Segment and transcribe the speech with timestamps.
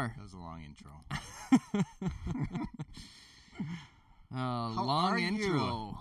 [0.00, 0.14] are.
[0.16, 0.90] That was a long intro.
[4.32, 5.26] Uh, How long are you?
[5.26, 5.98] intro.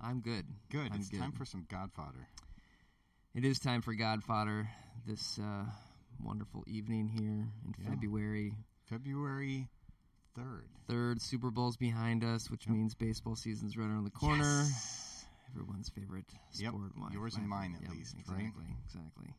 [0.00, 0.46] I'm good.
[0.70, 0.90] Good.
[0.92, 1.20] I'm it's good.
[1.20, 2.26] time for some Godfather.
[3.34, 4.66] It is time for Godfather
[5.06, 5.64] this uh,
[6.22, 7.90] wonderful evening here in Yeah.
[7.90, 8.54] February.
[8.88, 9.68] February
[10.38, 10.62] 3rd.
[10.88, 12.74] Third Super Bowl's behind us, which Yep.
[12.76, 14.62] means baseball season's right around the corner.
[14.62, 15.26] Yes.
[15.50, 16.96] Everyone's favorite sport.
[16.96, 18.38] my- Yours and mine, at yep, least, right?
[18.40, 19.34] exactly, Exactly.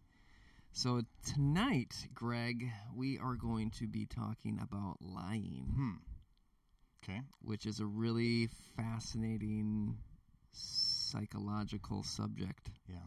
[0.78, 5.72] So tonight, Greg, we are going to be talking about lying.
[5.74, 5.92] Hmm.
[7.02, 7.22] Okay.
[7.42, 9.96] which is a really fascinating
[10.52, 12.72] psychological subject.
[12.90, 12.98] Yeah.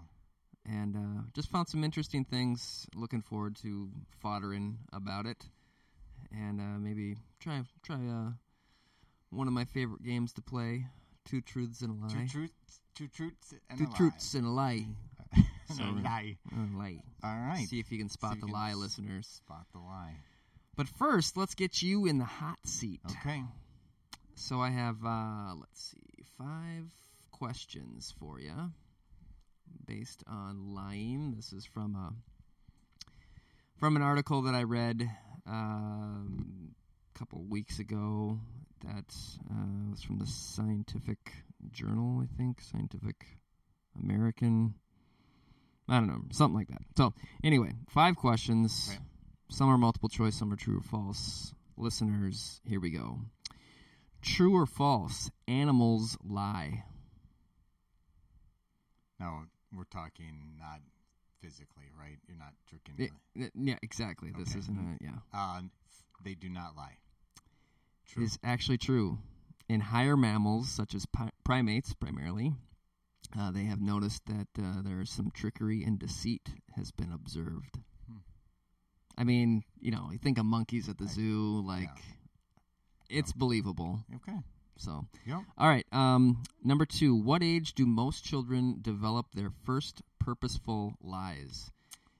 [0.64, 2.86] And uh, just found some interesting things.
[2.94, 3.90] Looking forward to
[4.24, 5.44] foddering about it,
[6.32, 8.30] and uh, maybe try try uh,
[9.30, 10.86] one of my favorite games to play:
[11.26, 12.12] Two Truths and a Lie.
[12.12, 13.96] Two truths, two truths, and Two a lie.
[13.96, 14.86] truths and a lie.
[15.76, 16.36] So- a lie.
[16.52, 17.02] A lie.
[17.22, 17.66] All right.
[17.68, 19.26] See if you can spot you the can lie, listeners.
[19.26, 20.14] Spot the lie.
[20.76, 23.00] But first, let's get you in the hot seat.
[23.10, 23.42] Okay.
[24.36, 26.92] So I have, uh, let's see, five
[27.32, 28.72] questions for you
[29.86, 31.34] based on lying.
[31.34, 32.12] This is from a
[33.78, 35.08] from an article that I read
[35.46, 36.74] um,
[37.14, 38.38] a couple weeks ago.
[38.84, 39.12] That
[39.50, 41.32] uh, was from the Scientific
[41.72, 43.26] Journal, I think, Scientific
[44.00, 44.74] American.
[45.88, 46.82] I don't know, something like that.
[46.96, 48.88] So anyway, five questions.
[48.90, 48.98] Okay.
[49.50, 51.54] Some are multiple choice, some are true or false.
[51.76, 53.20] Listeners, here we go.
[54.20, 55.30] True or false?
[55.46, 56.84] Animals lie.
[59.18, 59.44] Now,
[59.74, 60.80] we're talking not
[61.40, 62.18] physically, right?
[62.28, 62.94] You're not tricking.
[62.98, 64.32] Y- the- y- yeah, exactly.
[64.36, 65.10] This isn't a yeah.
[65.32, 65.62] Uh,
[66.24, 66.96] they do not lie.
[68.06, 68.24] True.
[68.24, 69.18] Is actually true.
[69.68, 72.54] In higher mammals, such as pi- primates, primarily,
[73.36, 77.78] uh, they have noticed that uh, there is some trickery and deceit has been observed.
[78.08, 78.18] Hmm.
[79.16, 81.90] I mean, you know, you think of monkeys at the I- zoo, like
[83.10, 84.00] it's believable.
[84.16, 84.38] okay.
[84.76, 85.40] So, Yep.
[85.56, 85.84] all right.
[85.92, 87.16] Um, number two.
[87.16, 91.72] What age do most children develop their first purposeful lies?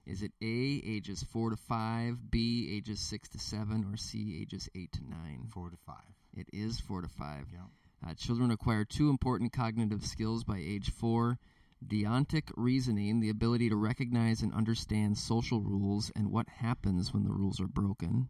[0.07, 4.69] Is it A, ages four to five, B, ages six to seven, or C, ages
[4.75, 5.47] eight to nine?
[5.53, 6.17] Four to five.
[6.35, 7.47] It is four to five.
[7.53, 7.63] Yep.
[8.07, 11.39] Uh, children acquire two important cognitive skills by age four
[11.87, 17.33] deontic reasoning, the ability to recognize and understand social rules and what happens when the
[17.33, 18.29] rules are broken.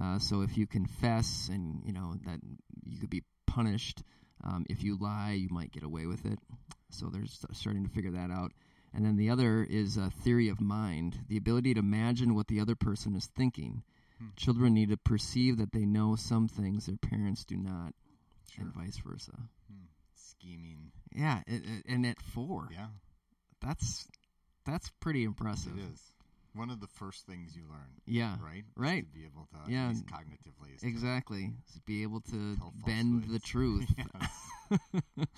[0.00, 2.38] Uh, so if you confess and you know that
[2.84, 4.02] you could be punished,
[4.44, 6.38] um, if you lie, you might get away with it.
[6.90, 8.52] So they're starting to figure that out.
[8.94, 12.60] And then the other is a theory of mind, the ability to imagine what the
[12.60, 13.82] other person is thinking.
[14.18, 14.28] Hmm.
[14.36, 17.92] Children need to perceive that they know some things their parents do not,
[18.54, 18.64] Sure.
[18.64, 19.32] and vice versa.
[19.32, 19.84] Hmm.
[20.14, 20.92] Scheming.
[21.14, 22.86] Yeah, it, it- and at four, Yeah.
[23.60, 24.06] that's
[24.64, 25.76] that's pretty impressive.
[25.78, 26.00] It is.
[26.54, 28.64] One of the first things you learn, Yeah, right?
[28.76, 29.04] Right.
[29.04, 31.52] To be able to, Yeah, cognitively, exactly.
[31.74, 33.86] To be able to bend the truth.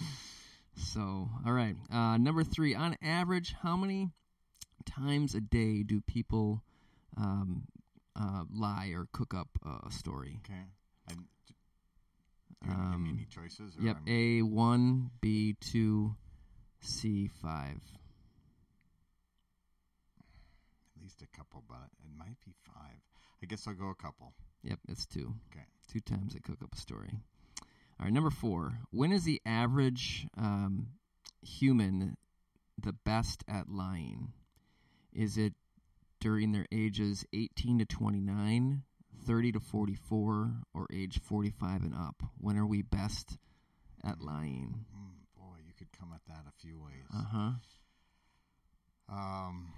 [0.76, 1.76] So, all right.
[1.93, 2.75] Uh, number three.
[2.75, 4.10] On average, how many
[4.87, 6.62] times a day do people
[7.19, 7.65] um,
[8.19, 9.49] uh, lie or cook up
[9.87, 10.41] a story?
[10.47, 10.62] Okay.
[11.09, 13.75] And d- do you want to give me Um, any choices?
[13.81, 13.97] Yep.
[13.97, 16.15] I'm- A one, B two,
[16.81, 17.81] C five.
[20.97, 23.00] at least a couple, but it might be five.
[23.43, 24.34] I guess I'll go a couple.
[24.62, 25.34] Yep, it's two.
[25.50, 25.65] Okay.
[25.88, 27.11] Two times they cook up a story.
[27.99, 28.79] All right, number four.
[28.90, 30.88] When is the average um,
[31.43, 32.17] human
[32.79, 34.32] the best at lying?
[35.12, 35.55] Is it
[36.20, 38.82] during their ages 18 to 29,
[39.26, 42.22] 30 to 44, or age 45 and up?
[42.38, 43.38] When are we best
[44.05, 44.84] at lying?
[44.96, 47.06] Mm, boy, you could come at that a few ways.
[47.14, 47.50] Uh huh.
[49.08, 49.72] Um,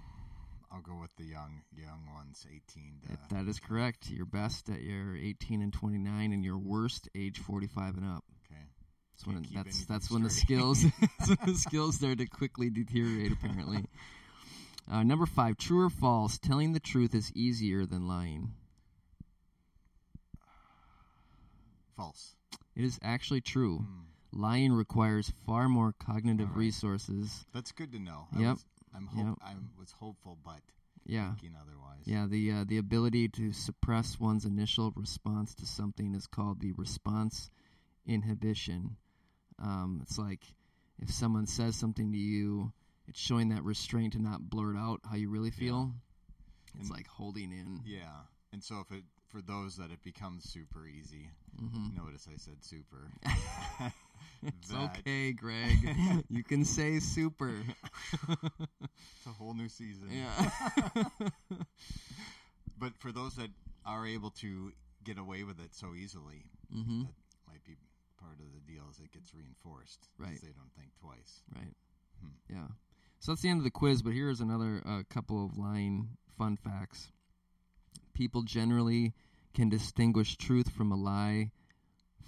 [0.71, 3.35] I'll go with the young young ones, eighteen to.
[3.35, 4.09] That is correct.
[4.09, 8.23] You're best at your 18 and 29, and your worst age 45 and up.
[8.45, 8.61] okay.
[9.13, 10.83] That's when Can't it, keep that's that's when the skills
[11.45, 13.31] the skills start to quickly deteriorate.
[13.31, 13.85] Apparently,
[14.91, 16.37] uh, number five: true or false?
[16.39, 18.53] Telling the truth is easier than lying.
[21.95, 22.35] False.
[22.75, 23.79] It is actually true.
[23.79, 23.99] Hmm.
[24.41, 26.57] Lying requires far more cognitive right.
[26.57, 27.45] resources.
[27.53, 28.27] That's good to know.
[28.35, 28.51] I Yep.
[28.53, 29.35] Was, I'm hope, Yep.
[29.43, 30.59] I was hopeful, but
[31.05, 32.01] Yeah, thinking otherwise.
[32.05, 32.25] yeah.
[32.27, 37.49] The uh, the ability to suppress one's initial response to something is called the response
[38.07, 38.97] inhibition.
[39.59, 40.41] Um, it's like
[40.99, 42.71] if someone says something to you,
[43.07, 45.93] it's showing that restraint to not blurt out how you really feel.
[46.75, 47.81] It's And- like holding in.
[47.85, 48.21] Yeah.
[48.51, 49.03] And so if it
[49.33, 53.09] for those that it becomes super easy, hmm notice I said super.
[54.45, 55.77] It's that- okay, Greg.
[56.29, 57.53] you can say super.
[58.29, 60.09] It's a whole new season.
[60.11, 60.51] yeah.
[62.77, 63.49] But for those that
[63.85, 64.71] are able to
[65.03, 66.43] get away with it so easily,
[66.75, 67.01] Mm-hmm.
[67.03, 67.13] that
[67.47, 67.75] might be
[68.19, 68.83] part of the deal.
[68.91, 70.09] Is it gets reinforced?
[70.17, 70.39] Right.
[70.41, 71.41] They don't think twice.
[71.55, 71.73] Right.
[72.21, 72.29] Hmm.
[72.49, 72.67] Yeah.
[73.19, 76.57] So that's the end of the quiz, but here's another uh, couple of lying fun
[76.57, 77.11] facts.
[78.13, 79.13] People generally
[79.53, 81.51] can distinguish truth from a lie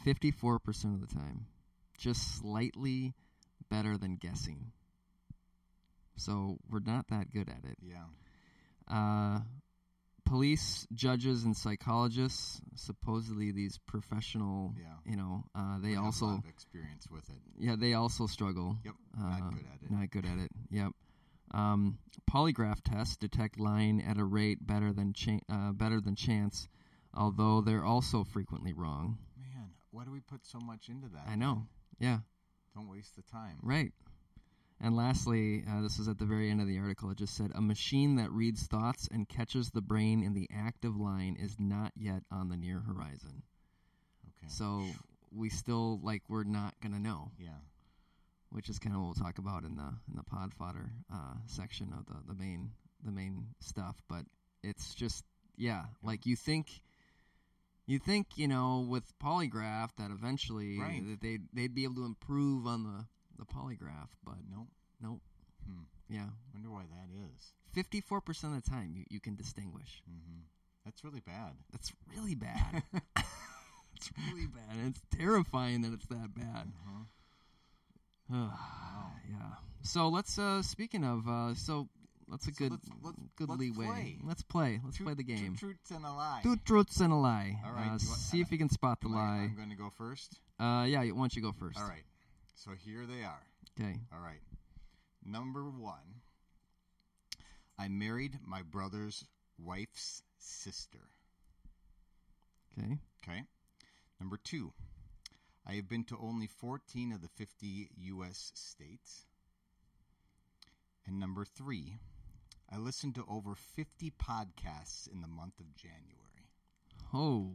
[0.05, 1.47] 54% of the time,
[1.97, 3.13] just slightly
[3.69, 4.71] better than guessing.
[6.17, 7.77] So we're not that good at it.
[7.81, 8.05] Yeah.
[8.87, 9.39] Uh,
[10.25, 14.95] police, judges, and psychologists, supposedly these professional, Yeah.
[15.05, 17.41] you know, uh, they We have a also lot of experience with it.
[17.57, 18.77] yeah, they also struggle.
[18.85, 18.95] Yep.
[19.17, 19.91] Uh, Not good at it.
[19.91, 20.51] Not good at it.
[20.69, 20.91] Yep.
[21.55, 21.99] Um,
[22.29, 26.67] polygraph tests detect lying at a rate better than cha- uh, better than chance,
[27.13, 29.17] although they're also frequently wrong.
[29.37, 31.23] Man, why do we put so much into that?
[31.27, 31.65] I know.
[31.97, 32.19] Yeah.
[32.75, 33.57] Don't waste the time.
[33.63, 33.93] Right.
[34.81, 37.09] And lastly, uh, this is at the very end of the article.
[37.09, 40.83] It just said a machine that reads thoughts and catches the brain in the act
[40.83, 43.43] of lying is not yet on the near horizon.
[44.27, 44.49] Okay.
[44.49, 44.83] So
[45.33, 47.31] we still like we're not gonna know.
[47.39, 47.51] yeah.
[48.55, 51.35] Which is kind of what we'll talk about in the in the pod fodder uh,
[51.45, 52.71] section of the, the main
[53.03, 54.01] the main stuff.
[54.09, 54.23] But
[54.63, 55.23] it's just
[55.57, 56.67] yeah, like you think
[57.85, 61.03] you think you know with polygraph that eventually Right.
[61.07, 63.05] that they they'd be able to improve on the
[63.37, 64.67] the polygraph, but Nope.
[65.01, 65.21] nope.
[65.67, 65.83] Hmm.
[66.07, 67.53] Yeah, Wonder why that is.
[67.73, 70.01] fifty four percent of the time you, you can distinguish.
[70.09, 70.41] Mm-hmm.
[70.85, 71.53] That's really bad.
[71.71, 72.83] That's really bad.
[73.95, 74.77] it's really bad.
[74.77, 76.67] And it's terrifying that it's that bad.
[76.71, 77.03] Uh-huh.
[78.31, 78.49] Yeah.
[79.83, 80.37] So let's.
[80.39, 81.87] uh Speaking of, uh so
[82.29, 83.85] that's a So good, let's- let's- good let's leeway.
[83.85, 84.17] play.
[84.23, 84.81] Let's play.
[84.83, 85.55] Let's play the game.
[85.55, 86.39] Two truths and a lie.
[86.43, 87.59] Two truths and a lie.
[87.65, 89.37] All right, Uh, I- see if you can spot the I- lie.
[89.43, 90.39] I'm going to go first.
[90.59, 91.01] Uh, yeah.
[91.01, 91.77] Why don't you go first?
[91.77, 92.03] All right.
[92.55, 93.43] So here they are.
[93.79, 93.99] Okay.
[94.11, 94.39] All right.
[95.23, 96.21] Number one.
[97.77, 99.25] I married my brother's
[99.59, 101.09] wife's sister.
[102.79, 102.97] Okay.
[103.23, 103.43] Okay.
[104.19, 104.71] Number two.
[105.67, 108.51] I have been to only 14 of the 50 U.S.
[108.53, 109.25] states.
[111.05, 111.97] And number three.
[112.71, 116.49] I listened to over 50 podcasts in the month of January.
[117.13, 117.51] Oh.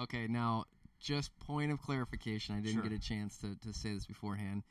[0.00, 0.26] Okay.
[0.26, 0.64] Now,
[0.98, 2.54] just point of clarification.
[2.54, 2.82] I didn't Sure.
[2.82, 4.62] get a chance to to say this beforehand.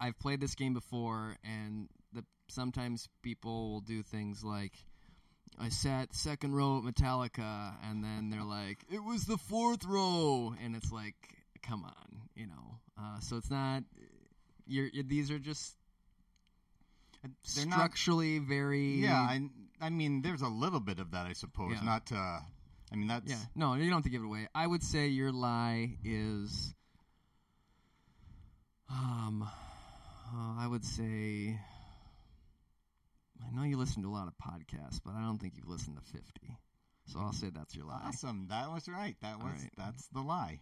[0.00, 4.72] I've played this game before, and the sometimes people will do things like.
[5.58, 10.54] I sat second row at Metallica, and then they're like, "It was the fourth row,"
[10.62, 11.14] and it's like,
[11.62, 12.78] "Come on," you know.
[12.98, 13.84] Uh, so it's not.
[14.66, 15.76] You're, you these are just
[17.54, 18.96] They're not structurally very.
[18.96, 19.48] Yeah, I,
[19.80, 21.72] I mean, there's a little bit of that, I suppose.
[21.74, 21.80] Yeah.
[21.82, 22.40] Not, uh,
[22.92, 23.38] I mean, that's Yeah.
[23.54, 24.48] No, you don't have to give it away.
[24.54, 26.74] I would say your lie is.
[28.90, 31.58] Um, uh, I would say.
[33.46, 35.96] I know you listen to a lot of podcasts, but I don't think you've listened
[35.96, 36.58] to fifty.
[37.06, 38.00] So I'll say that's your lie.
[38.06, 38.46] awesome.
[38.48, 39.16] That was right.
[39.20, 39.70] That was right.
[39.76, 40.58] that's the lie.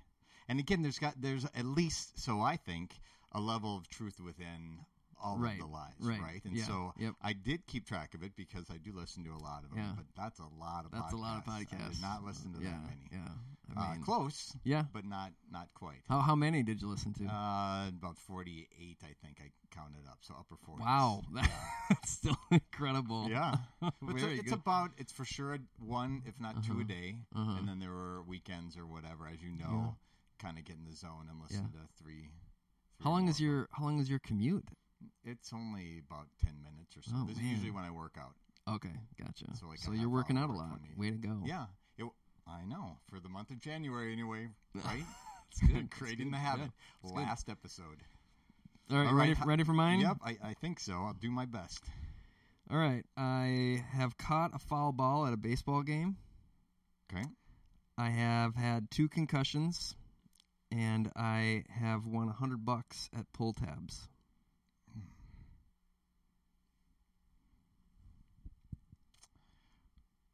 [0.48, 2.94] And again, there's got there's at least so I think
[3.32, 4.80] a level of truth within
[5.22, 7.14] all Right, of the lies, right, And yeah, so yep.
[7.22, 9.78] I did keep track of it because I do listen to a lot of them.
[9.78, 9.92] Yeah.
[9.96, 11.12] But that's a lot of That's podcasts.
[11.12, 11.86] a lot of podcasts.
[11.86, 13.08] I did not listen to yeah, that many.
[13.12, 13.32] Yeah.
[13.76, 14.84] I Uh, mean, close, yeah.
[14.92, 16.02] but not not quite.
[16.08, 17.24] How how many did you listen to?
[17.26, 20.18] Uh, about 48, I think I counted up.
[20.20, 20.80] So upper 40s.
[20.80, 21.22] wow,
[21.88, 23.28] that's still incredible.
[23.30, 23.56] Yeah.
[24.08, 26.80] It's, it's about it's for sure one, if not two Uh-huh.
[26.82, 27.56] a day, Uh-huh.
[27.58, 29.96] and then there were weekends or whatever, as you know,
[30.38, 32.28] kind of get in the zone and listen to three.
[32.28, 32.30] three
[33.04, 34.68] How long is your How long is your commute?
[35.24, 37.12] It's only about ten minutes or so.
[37.16, 38.34] Oh, this is usually when I work out.
[38.74, 39.46] Okay, gotcha.
[39.58, 40.68] So like so you're working out a lot.
[40.68, 40.94] 20.
[40.96, 41.40] Way to go.
[41.44, 41.66] Yeah,
[41.98, 42.04] it,
[42.46, 44.48] I know for the month of January anyway,
[44.84, 45.04] right?
[45.50, 45.84] It's good.
[45.84, 46.34] It's Creating good.
[46.34, 46.60] the habit.
[46.66, 47.18] Yeah, it's good.
[47.18, 48.02] Last episode.
[48.90, 50.00] All right, All ready right, for, ready for mine?
[50.00, 50.92] Yep, I, I think so.
[50.92, 51.82] I'll do my best.
[52.70, 53.04] All right.
[53.16, 56.16] I have caught a foul ball at a baseball game.
[57.12, 57.24] Okay.
[57.98, 59.94] I have had two concussions,
[60.70, 64.08] and I have won a hundred bucks at pull tabs.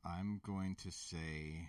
[0.09, 1.69] I'm going to say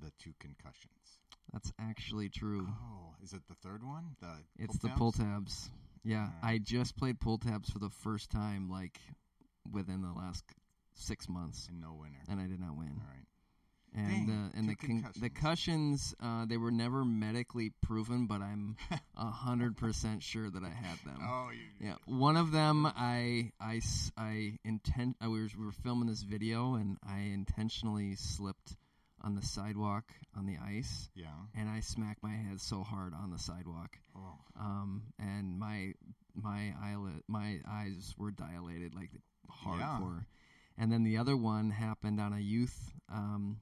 [0.00, 1.18] the two concussions.
[1.52, 2.66] That's actually true.
[2.68, 4.16] Oh, is it the third one?
[4.20, 4.28] The
[4.58, 5.70] It's pull the pull tabs?
[6.04, 6.32] Yeah, Alright.
[6.42, 8.98] I just played pull tabs for the first time, like
[9.70, 10.44] within the last
[10.94, 12.22] six months, and no winner.
[12.28, 12.88] and I did not win.
[13.00, 13.26] All right.
[13.94, 18.40] And Dang, uh, and the con- the cushions, uh, they were never medically proven, but
[18.40, 18.76] I'm
[19.16, 21.18] a hundred percent sure that I had them.
[21.22, 21.86] Oh, you.
[21.88, 23.82] Yeah, one of them I I
[24.16, 28.76] I intent I was we were filming this video and I intentionally slipped
[29.20, 30.04] on the sidewalk
[30.36, 31.26] on the ice Yeah.
[31.54, 34.38] and I smacked my head so hard on the sidewalk Oh.
[34.58, 35.92] um and my
[36.34, 39.10] my eyelid my eyes were dilated like
[39.64, 40.82] hardcore Yeah.
[40.82, 43.58] and then the other one happened on a youth, um,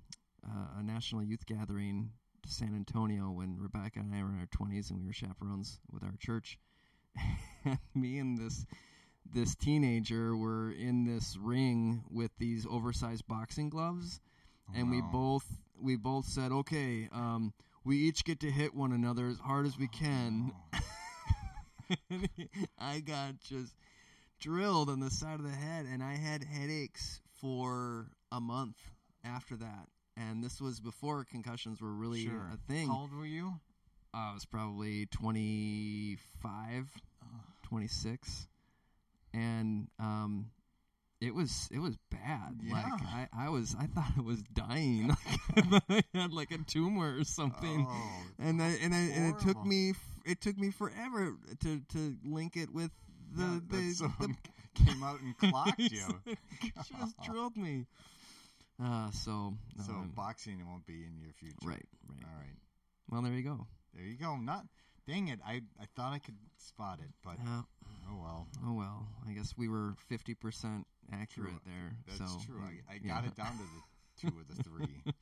[0.47, 2.11] uh, a national youth gathering
[2.42, 5.78] to San Antonio when Rebecca and I were in our twenties and we were chaperones
[5.90, 6.59] with our church.
[7.64, 8.64] and me and this
[9.32, 14.20] this teenager were in this ring with these oversized boxing gloves,
[14.75, 15.47] and we both
[15.80, 17.52] we both said, "Okay, um,
[17.85, 20.52] we each get to hit one another as hard as we can."
[22.78, 23.75] I got just
[24.40, 28.76] drilled on the side of the head, and I had headaches for a month
[29.25, 29.88] after that.
[30.17, 32.50] And this was before concussions were really Sure.
[32.52, 32.88] a thing.
[32.88, 33.55] How old were you?
[34.12, 36.90] I was probably 25,
[37.62, 38.49] 26.
[39.33, 40.50] And um,
[41.21, 42.59] it was it was bad.
[42.69, 42.97] Like Yeah.
[43.07, 45.17] I, I was I thought I was dying.
[45.88, 47.87] I had like a tumor or something.
[47.88, 52.17] Oh, and I, and I, and it took me it took me forever to to
[52.25, 52.90] link it with
[53.37, 54.37] the yeah, the, the someone
[54.75, 56.07] came out and clocked you.
[56.99, 57.87] just drilled me.
[58.82, 61.56] Uh, so no, So I'm- boxing won't be in your future.
[61.64, 62.25] right, right.
[62.25, 62.56] All right.
[63.10, 63.66] Well, there you go.
[63.94, 64.37] There you go.
[64.37, 64.66] Not.
[65.06, 65.40] Dang it!
[65.44, 67.62] I I thought I could spot it, but Uh,
[68.10, 68.49] oh well.
[68.64, 69.08] oh well.
[69.26, 71.96] I guess we were fifty percent accurate there.
[72.06, 72.62] That's so true.
[72.62, 73.14] I, I yeah.
[73.14, 73.82] got it down to the
[74.30, 75.02] two of the three.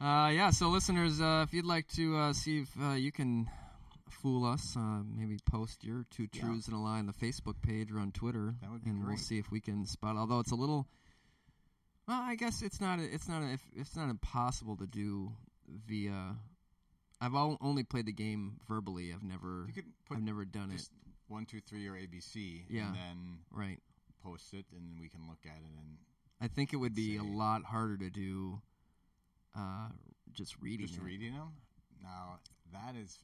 [0.00, 0.50] Uh, yeah.
[0.50, 3.48] So listeners, uh, if you'd like to uh, see if uh, you can
[4.08, 6.40] fool us, uh, maybe post your two Yeah.
[6.42, 9.00] truths and a lie on the Facebook page or on Twitter, That would be and
[9.00, 9.18] we'll great.
[9.20, 10.16] see if we can spot.
[10.16, 10.86] Although it's a little,
[12.10, 12.98] well, I guess it's not.
[13.00, 13.42] It's not.
[13.42, 15.32] If it's not impossible to do
[15.86, 16.36] via.
[17.20, 19.12] I've al- only played the game verbally.
[19.12, 19.64] I've never.
[19.66, 20.76] You could put I've never done it.
[20.78, 20.90] just
[21.28, 22.86] one, two, three, or ABC, Yeah.
[22.88, 23.78] and then Right.
[24.24, 25.70] post it, and then we can look at it.
[25.78, 25.98] And
[26.40, 28.60] I think it would be a lot harder to do.
[29.54, 29.90] Uh,
[30.32, 31.04] just reading just it.
[31.04, 31.52] reading them.
[32.02, 32.40] Now
[32.72, 33.18] that is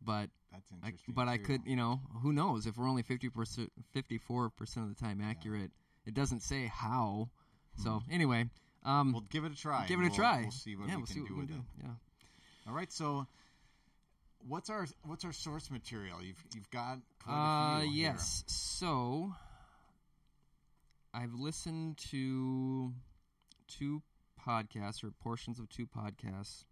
[0.00, 1.14] but that's I, interesting.
[1.14, 4.94] but I could, you know, who knows if we're only 50 percent, 54 percent of
[4.96, 5.70] the time accurate.
[6.06, 7.30] It doesn't say how.
[7.76, 8.48] So anyway,
[8.84, 9.86] um, We'll give it a try.
[9.86, 10.40] give it a we'll- try.
[10.42, 11.62] We'll see what yeah, we we'll can see what do we with can it.
[11.82, 11.86] do.
[11.86, 11.94] Yeah.
[12.68, 13.26] All right, so
[14.46, 16.22] what's our what's our source material?
[16.22, 18.02] You've you've got quite a Uh, few here.
[18.12, 18.44] yes.
[18.46, 19.34] So
[21.12, 22.92] I've listened to
[23.68, 24.02] two
[24.46, 26.64] podcasts or portions of two podcasts.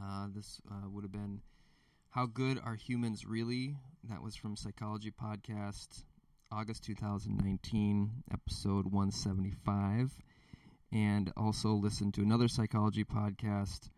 [0.00, 1.42] Uh, this uh, would have been
[2.10, 6.04] "How Good Are Humans Really?" That was from Psychology Podcast,
[6.52, 10.16] August 2019, episode 175,
[10.92, 13.90] and also listened to another psychology podcast,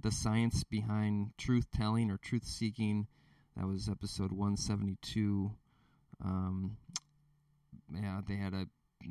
[0.00, 3.08] "The Science Behind Truth Telling or Truth Seeking."
[3.56, 5.50] That was episode 172.
[6.24, 6.76] Um,
[7.92, 8.68] yeah, they had a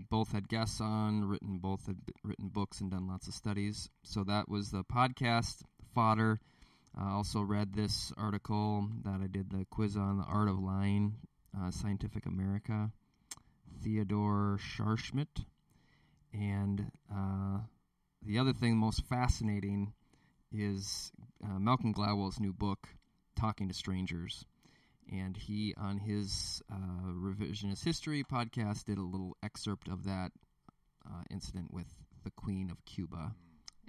[0.10, 3.90] both had guests on, written both had written books and done lots of studies.
[4.04, 5.64] So that was the podcast
[5.94, 6.40] fodder.
[6.96, 11.16] I also read this article that I did the quiz on, The Art of Lying,
[11.56, 12.92] uh, Scientific America,
[13.84, 15.46] Theodore Schaarschmidt.
[16.34, 17.60] And uh,
[18.26, 19.94] the other thing most fascinating
[20.52, 21.12] is
[21.44, 22.88] uh, Malcolm Gladwell's new book,
[23.36, 24.46] Talking to Strangers.
[25.12, 30.32] And he, on his uh, Revisionist History podcast, did a little excerpt of that
[31.06, 31.88] uh, incident with
[32.24, 33.34] the Queen of Cuba,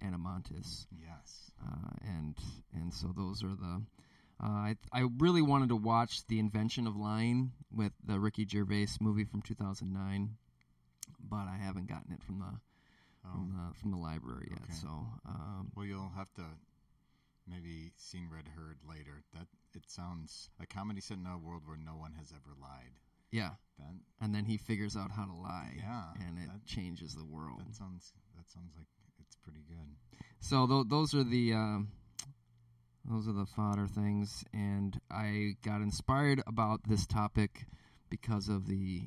[0.00, 1.50] Ana Montes Yes.
[1.60, 2.36] uh, and
[2.72, 3.82] and so those are the.
[4.42, 8.88] Uh, I I really wanted to watch the Invention of Lying with the Ricky Gervais
[9.00, 10.36] movie from 2009,
[11.28, 12.60] but I haven't gotten it from the
[13.24, 13.30] Oh.
[13.32, 14.62] from the from the library yet.
[14.62, 14.72] Okay.
[14.74, 14.88] So
[15.26, 16.44] um, Well, you'll have to
[17.46, 19.22] maybe seen Red Herd later.
[19.34, 22.92] That it sounds a comedy set in a world where no one has ever lied.
[23.32, 25.74] yeah, That and then he figures out how to lie.
[25.78, 27.60] Yeah, and it that- changes the world.
[27.66, 28.86] that sounds that sounds like
[29.18, 29.96] it's pretty good.
[30.40, 31.88] So th- those are the um,
[33.08, 37.66] those are the fodder things, and I got inspired about this topic
[38.10, 39.02] because of the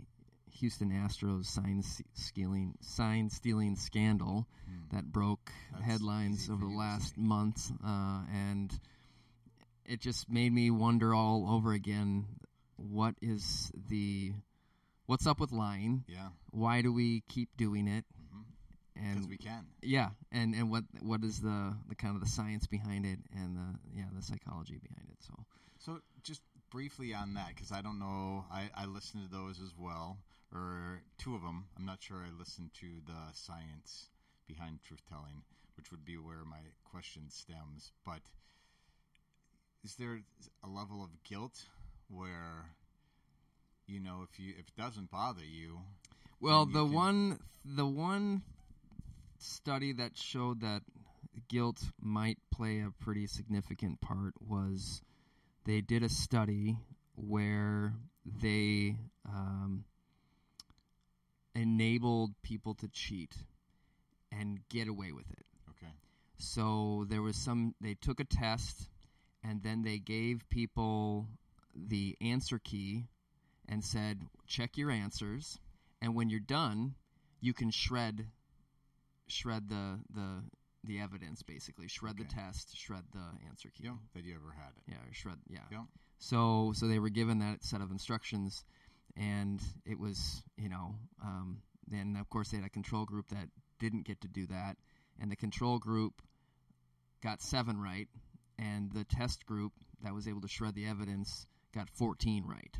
[0.54, 1.82] Houston Astros sign
[2.14, 4.96] stealing sign stealing scandal Hmm.
[4.96, 8.78] that broke That's headlines over the last month, uh, and
[9.86, 12.26] it just made me wonder all over again
[12.78, 14.34] what is the
[15.06, 16.04] what's up with lying?
[16.08, 18.06] Yeah, Why do we keep doing it?
[18.96, 19.66] And because we can.
[19.82, 23.56] yeah, and and what what is the the kind of the science behind it and
[23.56, 25.18] the yeah the psychology behind it.
[25.26, 25.34] So
[25.80, 29.74] So just briefly on that, because I don't know, I, I listened to those as
[29.78, 30.18] well,
[30.54, 31.66] or two of them.
[31.78, 34.10] I'm not sure I listened to the science
[34.48, 35.44] behind truth telling,
[35.78, 37.92] which would be where my question stems.
[38.06, 38.22] But
[39.84, 40.22] is there
[40.64, 41.66] a level of guilt
[42.10, 42.70] where,
[43.88, 45.80] you know, if you if it doesn't bother you,
[46.40, 48.42] well, you the one the one
[49.42, 50.82] study that showed that
[51.48, 55.02] guilt might play a pretty significant part was
[55.66, 56.78] they did a study
[57.16, 57.94] where
[58.26, 58.96] they
[59.28, 59.84] um,
[61.56, 63.36] enabled people to cheat
[64.32, 65.46] and get away with it.
[65.70, 65.94] Okay.
[66.38, 67.76] So there was some.
[67.82, 68.88] They took a test,
[69.44, 71.28] and then they gave people
[71.76, 73.06] the answer key,
[73.68, 75.60] and said, "Check your answers,
[76.02, 76.96] and when you're done,
[77.40, 78.28] you can shred,
[79.32, 80.44] shred the the
[80.84, 81.44] the evidence.
[81.44, 83.86] Basically, shred the test, shred the answer key.
[83.86, 83.96] Yeah.
[84.14, 84.84] That you ever had it.
[84.88, 85.38] Yeah, shred.
[85.50, 85.60] Yeah.
[85.72, 85.84] Yeah.
[86.20, 88.64] So so they were given that set of instructions,
[89.16, 93.48] and it was you know, um, then of course they had a control group that
[93.80, 94.78] didn't get to do that,
[95.20, 96.22] and the control group
[97.24, 98.08] got seven right,
[98.60, 99.74] and the test group
[100.04, 102.76] that was able to shred the evidence got fourteen right.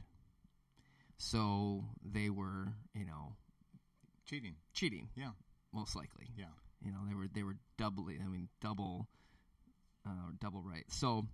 [1.18, 3.36] So they were you know
[4.26, 4.56] Cheating.
[4.74, 5.32] cheating Yeah.
[5.74, 6.28] Most likely.
[6.38, 6.46] Yeah.
[6.84, 8.18] You know, they were they were doubly.
[8.24, 9.08] I mean, double,
[10.06, 10.86] uh, double right.
[10.90, 11.26] So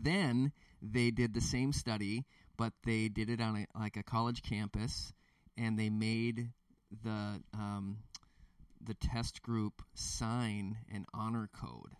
[0.00, 2.24] then they did the same study,
[2.56, 5.12] but they did it on a, like a college campus,
[5.58, 6.50] and they made
[7.02, 7.98] the um,
[8.80, 11.92] the test group sign an honor code,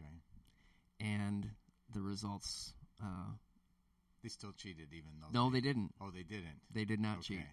[0.00, 0.10] Okay.
[1.00, 1.50] and
[1.92, 2.72] the results.
[3.02, 3.32] Uh,
[4.22, 5.28] They still cheated even though.
[5.32, 5.92] no, they didn't.
[6.00, 6.60] Oh, they didn't.
[6.72, 7.22] They did not okay.
[7.36, 7.46] cheat.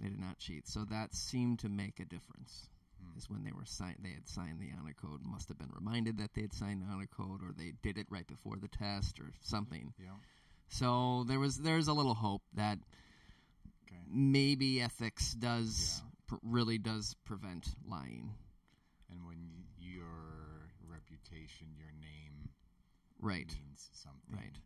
[0.00, 0.68] They did not cheat.
[0.68, 2.68] So that seemed to make a difference.
[3.02, 3.16] Hmm.
[3.18, 5.24] Is when they were signed, they had signed the honor code.
[5.24, 8.06] Must have been reminded that they had signed the honor code, or they did it
[8.10, 9.94] right before the test, or something.
[9.98, 10.10] Yeah.
[10.68, 12.78] So there was there's a little hope that
[13.86, 14.02] Okay.
[14.08, 16.10] maybe ethics does Yeah.
[16.26, 18.34] pr- really does prevent lying.
[19.10, 22.50] And when y- your reputation, your name
[23.20, 23.46] Right.
[23.54, 24.58] means something, Right.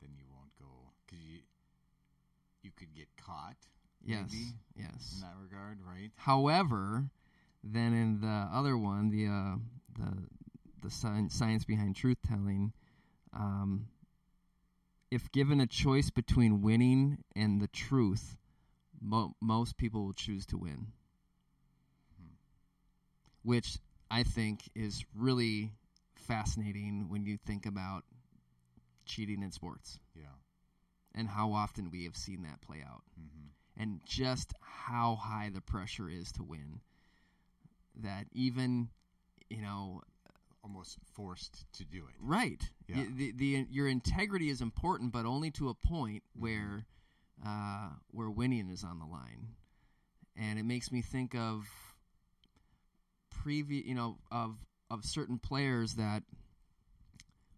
[0.00, 1.42] then you won't go because you
[2.62, 3.56] you could get caught
[4.04, 4.30] Yes.
[4.32, 5.12] maybe, Yes.
[5.14, 6.10] in that regard, right?
[6.16, 7.10] However,
[7.62, 9.56] then in the other one, the uh,
[9.94, 10.28] the
[10.82, 12.72] the sci- science behind truth telling,
[13.32, 13.88] um,
[15.10, 18.36] if given a choice between winning and the truth,
[19.00, 20.92] mo- most people will choose to win,
[22.18, 22.34] Hmm.
[23.42, 23.78] which
[24.10, 25.72] I think is really
[26.14, 28.04] fascinating when you think about
[29.04, 30.34] cheating in sports Yeah.
[31.14, 33.48] and how often we have seen that play out hmm
[33.78, 36.80] and just how high the pressure is to win.
[37.96, 38.90] That even,
[39.50, 40.02] you know,
[40.64, 42.14] Almost forced to do it.
[42.20, 42.60] right?
[42.88, 43.04] Yeah.
[43.16, 46.42] The, the your integrity is important, but only to a point Mm-hmm.
[46.42, 46.86] where
[47.46, 49.54] uh, where winning is on the line,
[50.36, 51.64] and it makes me think of
[53.30, 54.56] previous, you know, of
[54.90, 56.22] of certain players that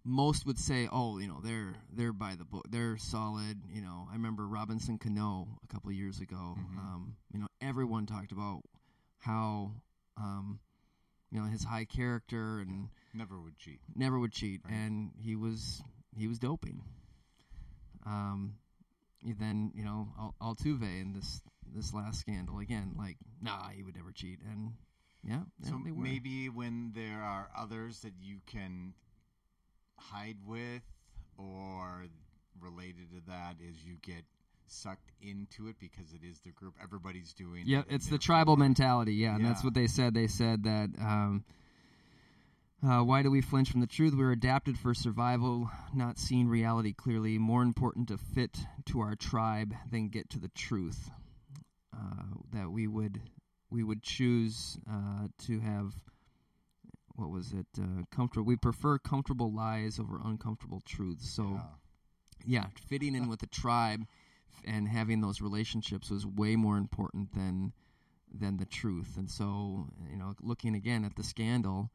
[0.05, 4.07] most would say, "Oh, you know, they're they're by the book, they're solid." You know,
[4.11, 6.57] I remember Robinson Cano a couple of years ago.
[6.59, 6.79] Mhm.
[6.79, 8.63] Um, you know, everyone talked about
[9.19, 9.75] how,
[10.17, 10.59] um,
[11.31, 13.81] you know, his high character and Never would cheat.
[13.95, 14.73] never would cheat, Right.
[14.73, 15.83] and he was
[16.17, 16.83] he was doping.
[18.07, 18.55] Um,
[19.23, 21.43] then you know Al- Altuve in this
[21.75, 24.73] this last scandal again, like nah, he would never cheat, and
[25.23, 28.95] yeah, So maybe when there are others that you can
[30.01, 30.83] hide with,
[31.37, 32.07] or
[32.61, 34.25] related to that, is you get
[34.67, 37.65] sucked into it because it is the group everybody's doing.
[37.67, 39.15] Yeah, it, it's the tribal mentality.
[39.15, 40.15] Yeah, and that's what they said.
[40.15, 40.91] They said that.
[41.01, 41.45] Um,
[42.83, 44.15] uh, why do we flinch from the truth?
[44.17, 47.37] We're adapted for survival, not seeing reality clearly.
[47.37, 51.11] More important to fit to our tribe than get to the truth.
[51.95, 53.21] Uh, that we would
[53.71, 55.93] we would choose uh, to have
[57.21, 57.67] what was it?
[57.79, 58.47] Uh, comfortable.
[58.47, 61.31] We prefer comfortable lies over uncomfortable truths.
[61.31, 61.67] So Yeah.
[62.45, 64.07] yeah, fitting in with the tribe
[64.65, 67.73] and having those relationships was way more important than
[68.33, 69.17] than the truth.
[69.17, 71.91] And so, you know, looking again at the scandal,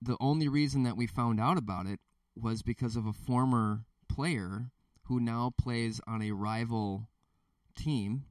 [0.00, 2.00] the only reason that we found out about it
[2.34, 4.70] was because of a former player
[5.04, 7.08] who now plays on a rival
[7.76, 8.24] team.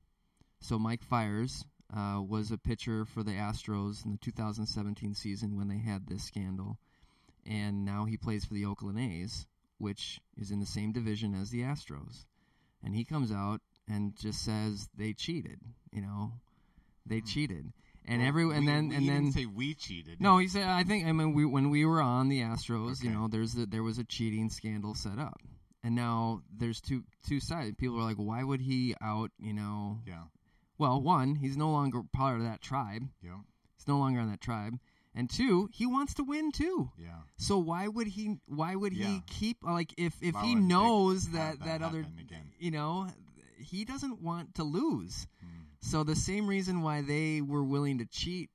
[0.59, 5.67] So Mike Fiers uh, was a pitcher for the Astros in the 2017 season when
[5.67, 6.77] they had this scandal,
[7.45, 9.47] and now he plays for the Oakland A's,
[9.77, 12.25] which is in the same division as the Astros.
[12.83, 15.59] And he comes out and just says they cheated.
[15.91, 16.33] You know,
[17.05, 17.25] they Hmm.
[17.25, 17.73] cheated,
[18.05, 20.19] and Well, every we- and then we and didn't then say we cheated.
[20.21, 20.67] no, he said.
[20.67, 21.05] I think.
[21.05, 23.97] I mean, we when we were on the Astros, you know, there's a, there was
[23.97, 25.41] a cheating scandal set up,
[25.83, 27.75] and now there's two two sides.
[27.77, 29.31] People are like, why would he out?
[29.39, 30.25] You know, Yeah.
[30.77, 33.03] Well, one, he's no longer part of that tribe.
[33.23, 33.37] Yeah.
[33.77, 34.79] He's no longer on that tribe,
[35.15, 36.89] and two, he wants to win too.
[36.97, 37.19] Yeah.
[37.37, 38.37] So why would he?
[38.47, 39.07] Why would Yeah.
[39.07, 42.51] he keep like if if Why he knows that that that other again?
[42.59, 43.07] you know
[43.59, 45.27] he doesn't want to lose.
[45.43, 45.49] Mm.
[45.81, 48.49] So the same reason why they were willing to cheat,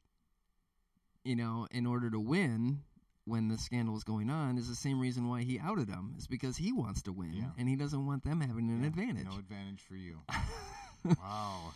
[1.25, 2.81] you know, in order to win
[3.25, 6.15] when the scandal was going on is the same reason why he outed them.
[6.19, 7.51] Is because he wants to win Yeah.
[7.59, 9.27] and he doesn't want them having an Yeah, advantage.
[9.27, 10.19] No advantage for you.
[11.05, 11.73] wow.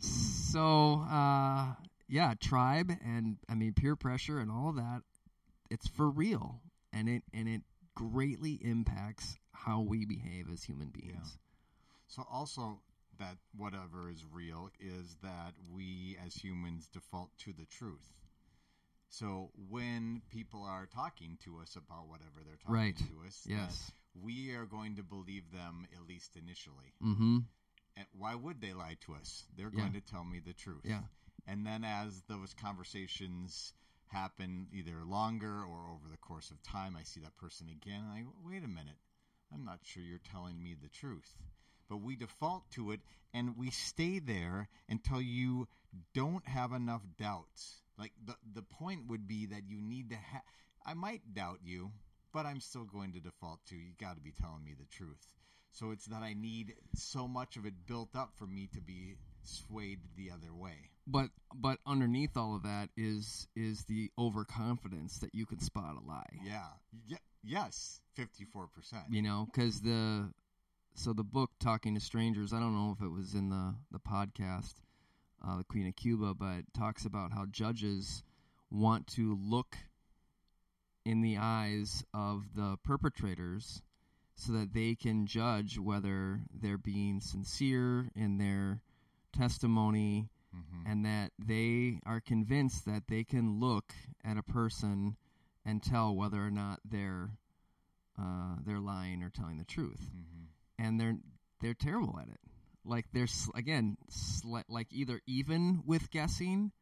[0.00, 1.74] So uh,
[2.08, 5.02] yeah, tribe and I mean peer pressure and all that.
[5.70, 6.60] It's for real,
[6.92, 7.62] and it and it
[7.94, 11.38] greatly impacts how we behave as human beings.
[12.08, 12.80] So also
[13.18, 18.12] that whatever is real is that we as humans default to the truth.
[19.08, 22.96] So when people are talking to us about whatever they're talking Right.
[22.96, 23.90] to us, Yes.
[24.14, 26.92] we are going to believe them at least initially.
[27.02, 27.38] Mm-hmm.
[27.96, 29.46] And why would they lie to us?
[29.56, 29.80] They're Yeah.
[29.80, 30.84] going to tell me the truth.
[30.84, 31.02] Yeah.
[31.46, 33.72] And then as those conversations
[34.08, 38.12] happen either longer or over the course of time, I see that person again and
[38.12, 38.98] I go, wait a minute.
[39.52, 41.36] I'm not sure you're telling me the truth.
[41.88, 43.00] But we default to it
[43.32, 45.68] and we stay there until you
[46.14, 47.82] don't have enough doubts.
[47.96, 50.42] Like the the point would be that you need to have
[50.84, 51.92] I might doubt you,
[52.32, 55.26] but I'm still going to default to you got to be telling me the truth.
[55.78, 59.16] So it's that I need so much of it built up for me to be
[59.42, 60.88] swayed the other way.
[61.06, 66.08] But but underneath all of that is is the overconfidence that you can spot a
[66.08, 66.40] lie.
[66.42, 66.68] Yeah.
[67.06, 69.02] Ye- yes, 54%.
[69.10, 70.32] You know, because the
[70.94, 72.54] so the book Talking to Strangers.
[72.54, 74.76] I don't know if it was in the the podcast,
[75.46, 78.24] uh, the Queen of Cuba, but talks about how judges
[78.70, 79.76] want to look
[81.04, 83.82] in the eyes of the perpetrators
[84.36, 88.80] so that they can judge whether they're being sincere in their
[89.32, 90.82] testimony Mhm.
[90.86, 93.94] and that they are convinced that they can look
[94.24, 95.16] at a person
[95.64, 97.30] and tell whether or not they're
[98.18, 100.46] uh, they're lying or telling the truth, Mhm.
[100.78, 101.18] and they're
[101.60, 102.40] they're terrible at it.
[102.84, 106.72] Like they're s- again sli- like either even with guessing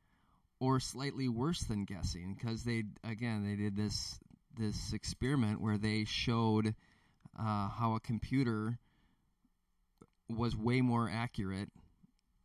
[0.60, 4.20] or slightly worse than guessing because they again they did this
[4.56, 6.76] this experiment where they showed
[7.38, 8.78] uh, how a computer
[10.28, 11.68] was way more accurate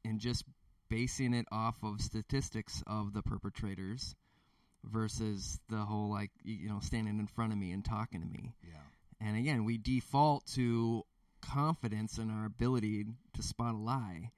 [0.04, 0.44] in just
[0.90, 4.16] basing it off of statistics of the perpetrators
[4.84, 8.54] versus the whole like you know standing in front of me and talking to me
[8.64, 8.78] Yeah.
[9.22, 11.04] and again we default to
[11.42, 14.32] confidence in our ability to spot a lie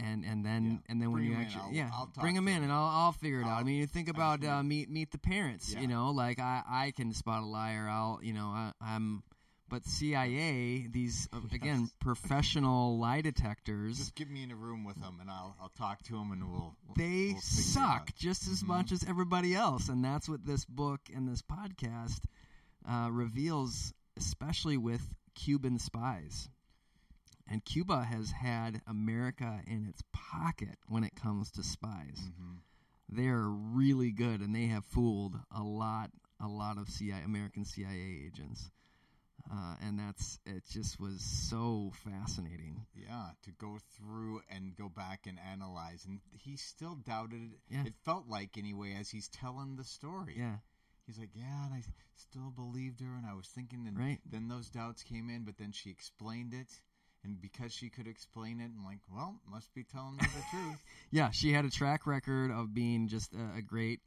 [0.00, 0.92] and and then Yeah.
[0.92, 1.46] and then when Bring you 'em in.
[1.46, 3.76] actually I'll- yeah I'll bring them in and I'll, I'll figure it out i mean
[3.76, 5.80] you think about uh, meet meet the parents Yeah.
[5.80, 9.22] you know like i i can spot a liar i'll you know I, i'm
[9.68, 11.92] but cia these uh, again Yes.
[12.00, 16.02] professional lie detectors Just get me in a room with them and I'll I'll talk
[16.04, 18.68] to them and we'll, we'll they we'll suck just as Mhm.
[18.68, 22.20] much as everybody else and that's what this book and this podcast
[22.88, 26.48] uh, reveals especially with cuban spies
[27.50, 32.58] and cuba has had america in its pocket when it comes to spies Mhm.
[33.08, 37.64] they are really good and they have fooled a lot a lot of CIA American
[37.64, 38.70] CIA agents
[39.52, 45.26] uh, and that's it just was so fascinating Yeah, to go through and go back
[45.26, 47.58] and analyze, and he still doubted it.
[47.70, 47.84] Yeah.
[47.86, 50.34] It felt like anyway as he's telling the story.
[50.36, 50.56] yeah
[51.06, 51.82] He's like, yeah, and I
[52.14, 54.18] still believed her, and I was thinking, and Right.
[54.30, 56.68] then those doubts came in, but then she explained it,
[57.24, 60.76] and because she could explain it, I'm like, well, must be telling me the truth.
[61.10, 64.00] yeah, she had a track record of being just a, a great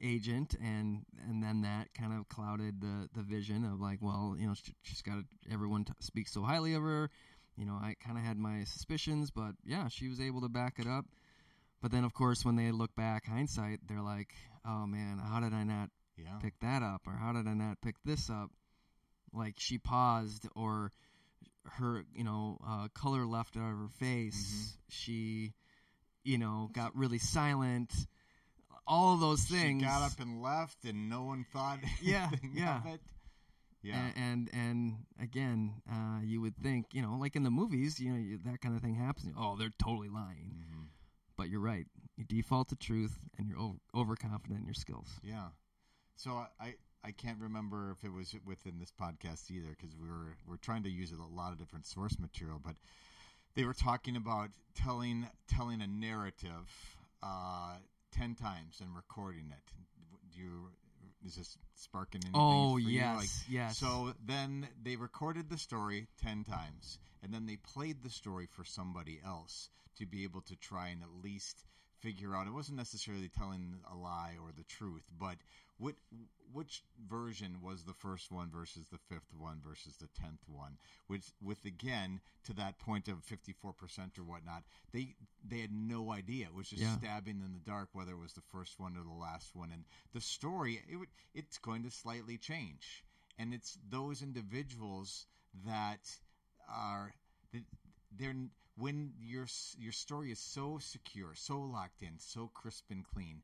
[0.00, 4.46] agent, and and then that kind of clouded the the vision of like, well, you
[4.46, 5.18] know, she, she's got
[5.50, 7.10] everyone t- speaks so highly of her.
[7.56, 10.78] You know, I kind of had my suspicions, but yeah, she was able to back
[10.78, 11.06] it up.
[11.80, 14.34] But then, of course, when they look back, hindsight, they're like,
[14.66, 17.80] oh man, how did I not Yeah, pick that up, or how did I not
[17.82, 18.50] pick this up?
[19.32, 20.92] Like she paused, or
[21.78, 24.76] her, you know, uh, color left out of her face.
[24.88, 25.54] She,
[26.24, 27.92] you know, got really silent.
[28.86, 29.82] All those things.
[29.82, 32.78] She got up and left, and no one thought Yeah, anything yeah.
[32.78, 33.00] of it.
[33.82, 38.00] Yeah, A- And, and again, uh, you would think, you know, like in the movies,
[38.00, 39.34] you know, you, that kind of thing happens.
[39.38, 40.52] Oh, they're totally lying.
[40.56, 40.86] Mhm.
[41.36, 41.86] But you're right.
[42.16, 45.08] You default to truth, and you're over, overconfident in your skills.
[45.22, 45.48] yeah.
[46.16, 46.74] So I, I
[47.06, 50.84] I can't remember if it was within this podcast either because we were we're trying
[50.84, 52.76] to use a lot of different source material, but
[53.56, 57.74] they were talking about telling telling a narrative uh,
[58.14, 59.72] ten times and recording it.
[60.32, 60.68] Do you
[61.24, 62.40] is this sparking anything?
[62.40, 63.78] Oh yes, Like, yes.
[63.78, 68.64] So then they recorded the story 10 times, and then they played the story for
[68.64, 71.64] somebody else to be able to try and at least
[72.00, 72.46] figure out.
[72.46, 75.36] It wasn't necessarily telling a lie or the truth, but
[75.78, 75.94] what,
[76.52, 80.78] which version was the first one versus the fifth one versus the tenth one?
[81.08, 86.46] Which, with again to that point of 54% or whatnot, they they had no idea.
[86.46, 86.96] It was just Yeah.
[86.96, 89.70] stabbing in the dark whether it was the first one or the last one.
[89.72, 93.04] And the story, it would, it's going to slightly change.
[93.38, 95.26] And it's those individuals
[95.66, 96.08] that
[96.68, 97.14] are,
[97.52, 97.64] that
[98.16, 98.34] they're,
[98.76, 103.42] when your your story is so secure, so locked in, so crisp and clean,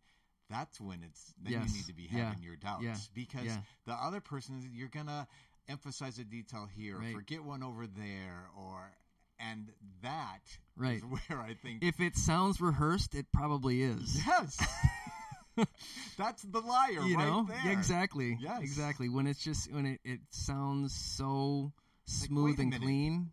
[0.50, 1.68] that's when it's then Yes.
[1.70, 2.26] you need to be Yeah.
[2.28, 2.96] having your doubts Yeah.
[3.14, 3.62] because Yeah.
[3.86, 5.26] the other person is you're gonna
[5.68, 7.14] emphasize a detail here, Right.
[7.14, 8.92] forget one over there, or
[9.38, 10.42] and that
[10.76, 11.02] Right.
[11.04, 14.16] where I think If it sounds rehearsed, it probably is.
[14.26, 14.58] yes,
[16.16, 17.72] that's the liar you right know there.
[17.72, 18.62] Exactly Yes.
[18.62, 21.72] exactly when it's just when it, it sounds so
[22.06, 22.82] smooth wait and minute.
[22.84, 23.32] clean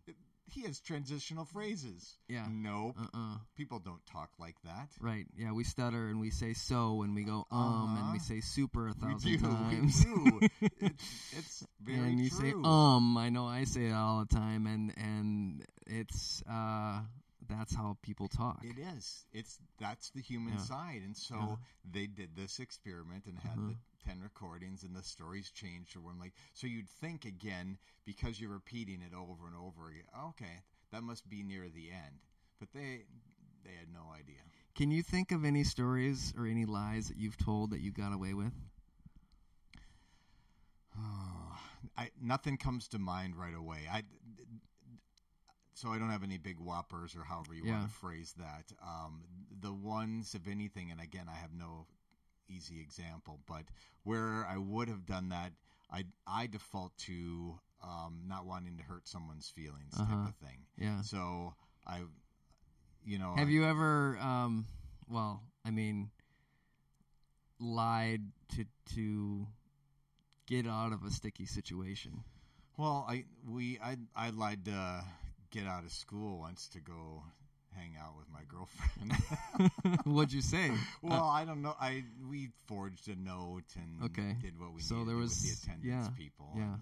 [0.58, 2.16] He has transitional phrases.
[2.28, 2.46] Yeah.
[2.50, 2.96] Nope.
[3.00, 4.88] uh-uh People don't talk like that.
[5.00, 8.24] right yeah we stutter and we say so and we go um and we Uh-huh.
[8.34, 9.38] say super a We thousand do.
[9.38, 10.40] times We do.
[10.80, 12.50] it's, it's very and you true.
[12.50, 17.00] say um i know i say it all the time and and it's uh
[17.48, 19.24] that's how people talk It is.
[19.32, 20.58] It's that's the human Yeah.
[20.58, 21.56] side, and so Yeah.
[21.90, 23.68] they did this experiment and had Mhm.
[23.68, 26.32] the ten recordings, and the stories changed to one like.
[26.54, 30.04] So you'd think again because you're repeating it over and over again.
[30.30, 32.20] Okay, that must be near the end,
[32.58, 33.04] but they
[33.64, 34.40] they had no idea.
[34.74, 38.12] can you think of any stories or any lies that you've told that you got
[38.12, 38.52] away with
[40.98, 41.58] oh,
[41.96, 43.80] I nothing comes to mind right away.
[43.90, 44.02] I
[45.74, 47.78] so I don't have any big whoppers or however you Yeah.
[47.78, 48.72] want to phrase that.
[48.82, 49.22] Um,
[49.60, 51.86] the ones, if anything, and again, I have no
[52.48, 53.64] easy example, but
[54.04, 55.52] where I would have done that,
[55.90, 60.14] I I default to um, not wanting to hurt someone's feelings Uh-huh.
[60.14, 60.66] type of thing.
[60.76, 61.54] yeah So
[61.86, 62.02] I,
[63.04, 64.66] you know, Have I- you ever, um,
[65.08, 66.10] well, I mean,
[67.60, 68.22] lied
[68.56, 69.46] to to
[70.46, 72.24] get out of a sticky situation?
[72.76, 75.04] Well, I we I I lied to
[75.50, 77.24] get out of school once to go
[77.78, 80.00] hang out with my girlfriend.
[80.04, 80.70] What'd you say?
[81.02, 81.74] well, I don't know.
[81.80, 84.36] I we forged a note and Okay.
[84.42, 86.52] did what we So needed there was- with the attendance yeah, people.
[86.56, 86.76] yeah.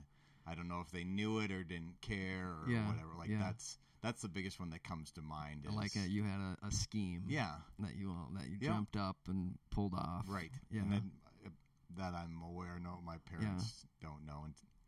[0.49, 3.11] I don't know if they knew it or didn't care or Yeah, whatever.
[3.19, 3.41] Like yeah.
[3.41, 5.65] that's that's the biggest one that comes to mind.
[5.69, 8.95] Is, like a, you had a, a scheme, yeah, that you all, that you dreamt
[8.97, 10.53] up and pulled off, right.
[10.71, 10.83] Yeah.
[10.83, 11.11] And then
[11.45, 11.49] uh,
[11.97, 12.79] that I'm aware.
[12.81, 14.45] No, my parents don't know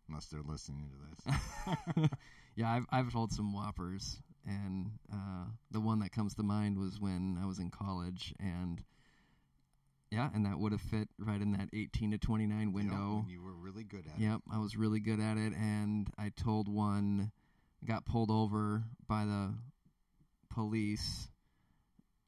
[0.09, 1.33] unless they're listening to
[1.97, 2.09] this.
[2.55, 6.99] yeah, I've I've told some whoppers, and uh, the one that comes to mind was
[6.99, 8.83] when I was in college, and
[10.11, 13.19] yeah, and that would have fit right in that eighteen to twenty nine Yep, window.
[13.23, 14.23] and you were really good at it.
[14.25, 17.31] Yep, I was really good at it, and I told one,
[17.85, 19.55] got pulled over by the
[20.51, 21.29] police,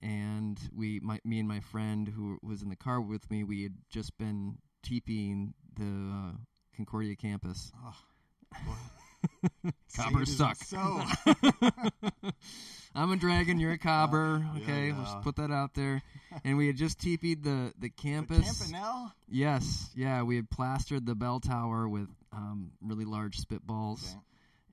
[0.02, 3.62] and we, my, me and my friend who was in the car with me, we
[3.62, 6.32] had just been teepeeing the uh,
[6.76, 7.72] Concordia campus.
[7.82, 7.94] Oh,
[9.62, 9.70] boy.
[9.88, 10.56] Say Cobber it isn't suck.
[10.56, 11.02] So
[12.94, 14.44] I'm a dragon, you're a cobber.
[14.56, 15.20] Yeah, Okay, let's yeah.
[15.22, 16.02] put that out there.
[16.44, 18.60] And we had just teepeed the the The campus.
[18.62, 19.12] Campanile?
[19.28, 24.20] Yes, yeah, we had plastered the bell tower with um, really large spitballs, Okay.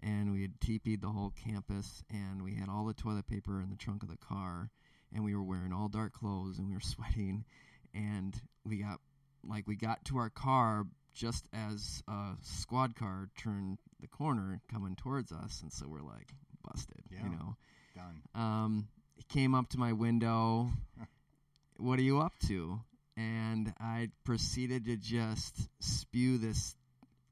[0.03, 3.69] and we had teepeed the whole campus, and we had all the toilet paper in
[3.69, 4.69] the trunk of the car,
[5.13, 7.45] and we were wearing all dark clothes, and we were sweating,
[7.93, 8.99] and we got
[9.47, 14.95] like we got to our car just as a squad car turned the corner coming
[14.95, 16.31] towards us, and so we're like
[16.63, 17.23] busted, Yeah.
[17.23, 17.55] you know.
[17.95, 18.21] Done.
[18.35, 20.69] Um, he came up to my window.
[21.77, 22.79] what are you up to?
[23.15, 26.75] And I proceeded to just spew this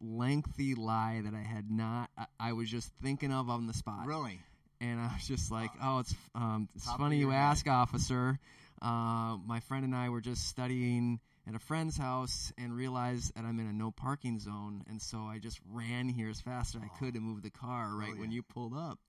[0.02, 2.10] lengthy lie that I had not.
[2.18, 4.40] I, I was just thinking of on the spot, Really?
[4.82, 7.38] and I was just like, "Oh, it's um, it's Top funny you head.
[7.38, 8.40] ask, officer."
[8.82, 13.46] Uh, my friend and I were just studying at a friend's house and realized that
[13.46, 16.82] I'm in a no parking zone, and so I just ran here as fast as
[16.82, 19.00] I could to move the car right oh, when you pulled up,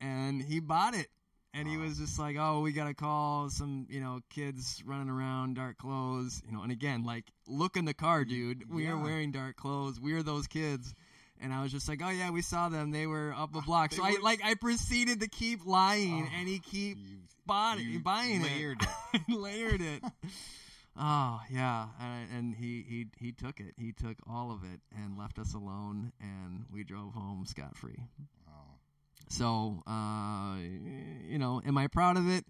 [0.00, 1.08] and he bought it.
[1.52, 5.56] And he was just like, "Oh, we gotta call some, you know, kids running around
[5.56, 8.72] dark clothes, you know." And again, like, look in the car, dude.
[8.72, 9.98] We are wearing dark clothes.
[9.98, 10.94] We're those kids.
[11.40, 12.92] And I was just like, "Oh yeah, we saw them.
[12.92, 16.46] They were up a block." So I like I proceeded to keep lying, Oh, and
[16.46, 16.98] he keep
[17.46, 18.80] bought it, buying layered
[19.12, 20.04] it, layered it.
[20.96, 23.74] Oh yeah, and, and he, he he took it.
[23.78, 27.98] He took all of it and left us alone, and we drove home scot free.
[29.28, 30.56] So, uh,
[31.28, 32.44] you know, am I proud of it?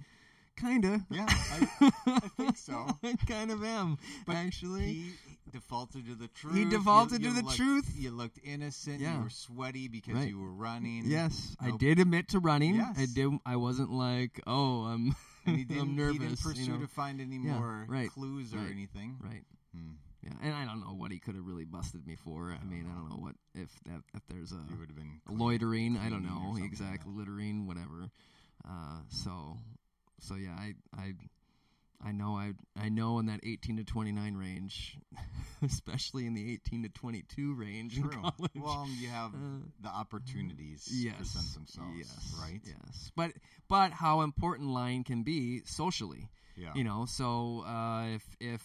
[0.57, 1.05] Kinda.
[1.11, 2.87] Yeah, I, I think so.
[3.05, 3.99] I kind of am.
[4.27, 5.13] But actually, He
[5.53, 6.55] defaulted to the truth.
[6.55, 7.93] He defaulted you to the looked- truth.
[7.95, 9.01] You looked innocent.
[9.01, 9.17] Yeah.
[9.19, 10.29] You were sweaty because Right.
[10.29, 11.03] you were running.
[11.05, 12.81] yes, I did admit to running.
[12.81, 13.11] I Yes.
[13.11, 13.31] did.
[13.45, 15.15] I wasn't like, oh, I'm,
[15.47, 16.19] And he didn't, I'm he nervous.
[16.19, 16.81] didn't pursue you know?
[16.81, 19.17] to find any Yeah, more right, clues or right, anything.
[19.23, 19.43] Right.
[19.75, 19.93] Hmm.
[20.23, 22.55] Yeah, and I don't know what he could have really busted me for.
[22.61, 25.21] I mean, I don't know what if that if there's a You would have been
[25.29, 25.97] Uh, loitering.
[25.97, 27.19] I don't know exactly yeah.
[27.19, 28.11] littering, whatever.
[28.69, 29.57] Uh, so,
[30.21, 31.15] so yeah, I, I,
[32.05, 34.97] I know I I know in that 18 to 29 range,
[35.63, 38.23] especially in the 18 to 22 range True.
[38.55, 39.39] Well, you have Uh,
[39.81, 42.61] the opportunities yes, present themselves, yes, right?
[42.65, 43.33] Yes, but
[43.69, 46.29] but how important lying can be socially.
[46.57, 46.73] Yeah.
[46.75, 48.63] You know, so uh, if if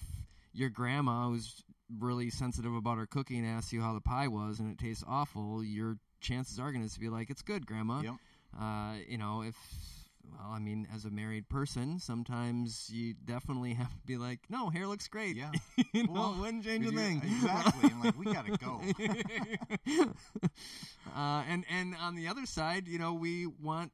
[0.54, 1.64] your grandma who's
[2.00, 5.64] really sensitive about her cooking asks you how the pie was and it tastes awful,
[5.64, 8.14] your chances are going to be like, "It's good, grandma." Yep.
[8.60, 9.56] Uh, you know, if
[10.32, 14.70] well, I mean, as a married person, sometimes you definitely have to be like, "No,
[14.70, 15.52] hair looks great." Yeah.
[15.94, 17.22] you know, Well, wouldn't change a thing.
[17.24, 17.90] exactly.
[17.92, 18.82] I'm like, we gotta go.
[21.16, 23.92] uh, and and on the other side, you know, we want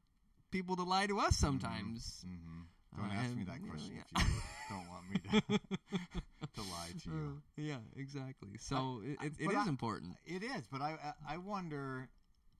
[0.52, 2.24] people to lie to us sometimes.
[2.26, 2.62] hmm
[2.98, 4.04] Don't Uh, ask me and, that you know, question yeah.
[4.22, 5.42] if you don't want me to
[6.56, 7.16] to lie to you.
[7.38, 8.50] Uh, yeah, exactly.
[8.60, 10.18] So it, I- it, it but is I- important.
[10.26, 12.10] It is, but I I I wonder,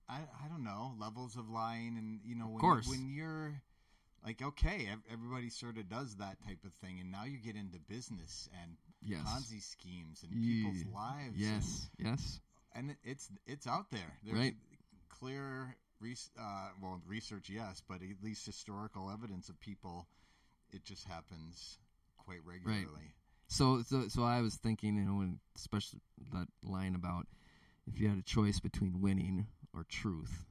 [0.08, 2.88] I I don't know levels of lying, and you know when course.
[2.88, 3.60] when you're
[4.24, 7.78] like okay, everybody sort of does that type of thing, and now you get into
[7.78, 9.24] business and Yes.
[9.26, 11.34] Ponzi schemes and people's lives.
[11.36, 11.90] Yes.
[11.98, 12.40] Yes.
[12.72, 14.16] and, and it's it's out there.
[14.24, 14.54] There's Right.
[15.08, 20.06] clear, res- uh, well, research, yes, but at least historical evidence of people.
[20.70, 21.78] It just happens
[22.16, 23.12] quite regularly.
[23.48, 26.00] So, so, so I was thinking, you know, when especially
[26.32, 27.26] that line about
[27.86, 30.44] if you had a choice between winning or truth,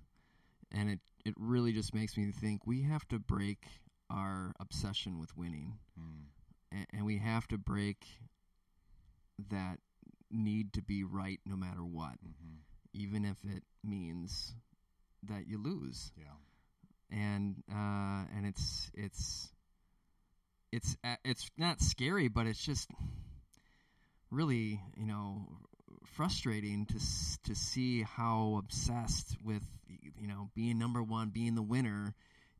[0.71, 3.65] and it it really just makes me think we have to break
[4.09, 6.23] our obsession with winning, Hmm.
[6.71, 8.05] and, and we have to break
[9.49, 9.79] that
[10.29, 12.57] need to be right no matter what, hmm
[12.93, 14.53] even if it means
[15.23, 16.11] that you lose.
[16.17, 16.35] Yeah.
[17.09, 19.51] and uh, and it's it's
[20.71, 22.89] it's uh, it's not scary, but it's just
[24.29, 25.47] really you know
[26.21, 26.99] frustrating to
[27.43, 29.63] to see how obsessed with
[30.19, 32.13] you know being number one, being the winner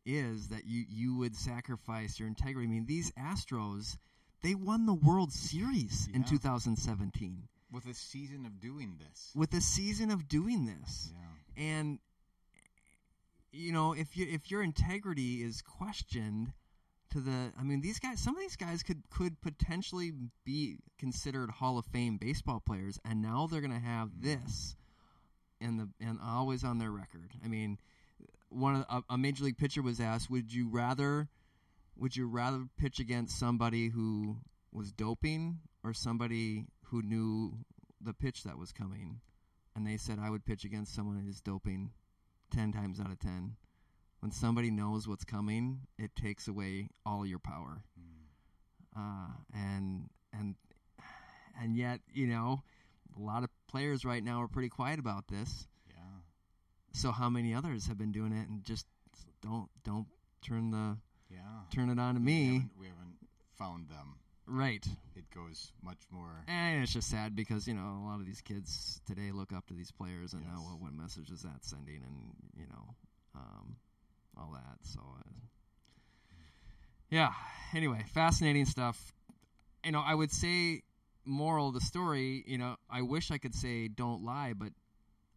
[0.03, 2.65] is that you you would sacrifice your integrity.
[2.67, 3.97] I mean, these Astros
[4.41, 9.29] they won the World Series in 2017 With a season of doing this.
[9.35, 11.63] with a season of doing this Yeah.
[11.63, 11.99] and
[13.51, 16.51] you know if you if your integrity is questioned
[17.11, 20.11] to the I mean these guys some of these guys could could potentially
[20.45, 24.75] be considered Hall of Fame baseball players and now they're going to have this
[25.59, 27.31] and the and always on their record.
[27.43, 27.77] I mean
[28.49, 31.29] one of the, a, major league pitcher was asked would you rather
[31.97, 34.37] would you rather pitch against somebody who
[34.71, 37.57] was doping or somebody who knew
[38.01, 39.19] the pitch that was coming
[39.75, 41.91] and they said I would pitch against someone who is doping
[42.51, 43.55] 10 times out of 10.
[44.21, 47.83] When somebody knows what's coming, it takes away all your power.
[47.99, 48.97] Mm.
[48.97, 50.55] Uh, and and
[51.59, 52.61] and yet, you know,
[53.17, 55.67] a lot of players right now are pretty quiet about this.
[55.89, 55.95] Yeah.
[56.93, 58.85] So how many others have been doing it and just
[59.41, 60.07] don't don't
[60.43, 60.97] turn the
[61.31, 61.39] Yeah.
[61.73, 62.45] turn it on to We me.
[62.53, 63.17] haven't, we haven't
[63.57, 64.17] found them.
[64.45, 64.85] Right.
[65.15, 66.43] It goes much more.
[66.47, 69.65] And it's just sad because, you know, a lot of these kids today look up
[69.67, 70.65] to these players and know Yes.
[70.65, 72.95] well, what message is that sending and, you know,
[73.35, 73.77] um,
[74.41, 74.77] all that.
[74.83, 75.31] So, uh,
[77.09, 77.31] yeah.
[77.73, 79.13] Anyway, fascinating stuff.
[79.85, 80.83] You know, I would say,
[81.25, 84.71] moral of the story, you know, I wish I could say don't lie, but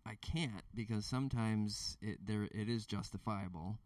[0.07, 3.79] I can't because sometimes it there it is justifiable.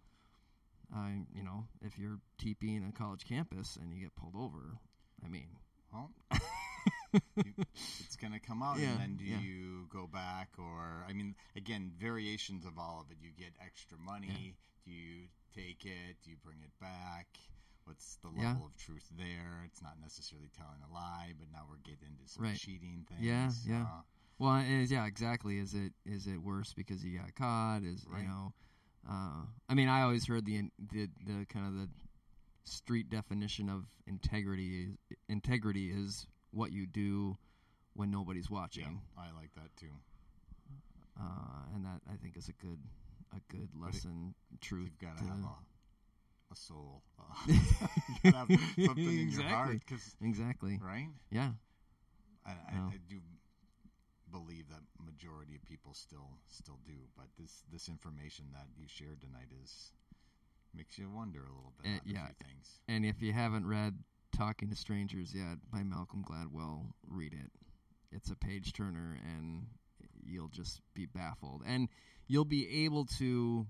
[0.94, 4.78] I, you know, if you're TPing a college campus and you get pulled over,
[5.24, 5.48] I mean,
[5.92, 6.11] Well,
[8.01, 9.38] it's going to come out, Yeah, and then do yeah.
[9.40, 13.18] you go back, or I mean, again, variations of all of it.
[13.23, 14.57] You get extra money.
[14.85, 16.16] Do you take it?
[16.25, 17.27] Do you bring it back?
[17.85, 18.67] What's the level Yeah.
[18.67, 19.63] of truth there?
[19.67, 22.56] It's not necessarily telling a lie, but now we're getting into some Right.
[22.56, 23.21] cheating things.
[23.23, 23.83] Yeah, yeah.
[23.85, 24.02] Uh,
[24.38, 25.59] Well, is yeah, exactly.
[25.59, 27.83] Is it is it worse because you got caught?
[27.83, 28.23] Is Right.
[28.23, 28.52] you know,
[29.09, 31.88] uh, I mean, I always heard the the the kind of the
[32.65, 34.96] street definition of integrity.
[35.29, 37.37] Integrity is what you do
[37.94, 39.92] when nobody's yeah, watching, I like that too.
[41.21, 42.79] uh, and that I think is a good
[43.33, 44.35] a good But it- lesson.
[44.61, 44.90] truth.
[44.90, 47.03] You've got to- have a, a soul.
[47.19, 47.55] Uh, you
[48.33, 49.53] gotta have something in your Exactly.
[49.55, 50.81] heart, 'cause- exactly.
[50.83, 51.09] right?
[51.31, 51.53] Yeah.
[52.46, 52.87] I, I, No.
[52.88, 53.21] I do
[54.31, 59.21] believe that majority of people still still do, but this this information that you shared
[59.21, 59.92] tonight is
[60.75, 62.27] makes you wonder a little bit Uh, yeah.
[62.27, 62.81] few things.
[62.88, 63.99] And if you haven't read
[64.38, 67.50] Talking to Strangers yet by Malcolm Gladwell, read it.
[68.12, 69.66] It's a page turner, and
[70.24, 71.62] you'll just be baffled.
[71.66, 71.88] And
[72.28, 73.66] you'll be able to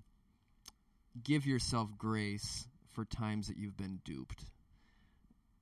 [1.25, 4.45] give yourself grace for times that you've been duped.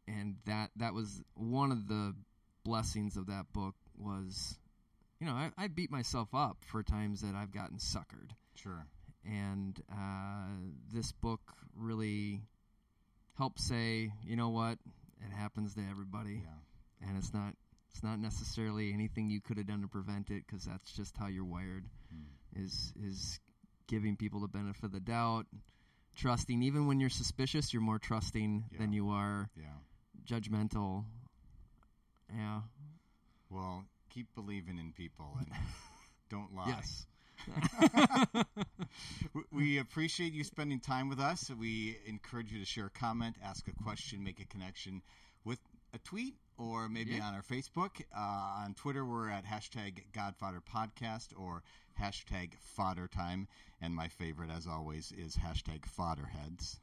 [0.09, 2.12] And that that was one of the
[2.64, 4.59] blessings of that book was,
[5.20, 8.84] you know, I, I beat myself up for times that I've gotten suckered Sure.
[9.24, 10.48] and uh,
[10.92, 11.40] this book
[11.76, 12.40] really
[13.39, 14.78] helps say, you know what,
[15.20, 17.09] it happens to everybody, Yeah.
[17.09, 17.55] and it's not
[17.91, 21.28] it's not necessarily anything you could have done to prevent it because that's just how
[21.28, 21.84] you're wired.
[22.11, 22.62] Hmm.
[22.62, 23.41] Is is
[23.87, 25.47] giving people the benefit of the doubt,
[26.16, 29.76] trusting even when you're suspicious, you're more trusting than you are Yeah.
[30.26, 31.05] judgmental.
[32.34, 32.62] Yeah.
[33.49, 35.47] Well, keep believing in people and
[36.30, 36.68] don't lie.
[36.68, 37.07] Yes.
[39.53, 41.51] We appreciate you spending time with us.
[41.51, 45.03] We encourage you to share a comment, ask a question, make a connection
[45.45, 45.59] with
[45.95, 47.24] a tweet or maybe Yeah.
[47.24, 48.01] on our Facebook.
[48.14, 48.18] Uh,
[48.64, 51.62] on Twitter, we're at hashtag Godfather Podcast or
[52.01, 53.49] hashtag Fodder Time.
[53.80, 56.78] And my favorite, as always, is hashtag Fodderheads.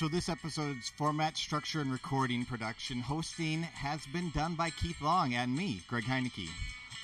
[0.00, 5.34] So, this episode's format, structure, and recording production hosting has been done by Keith Long
[5.34, 6.48] and me, Greg Heineke.